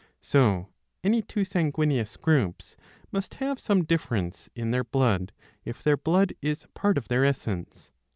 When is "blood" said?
4.83-5.31, 5.95-6.33